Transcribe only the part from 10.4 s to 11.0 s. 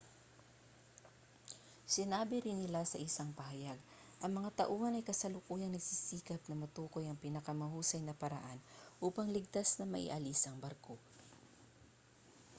ang barko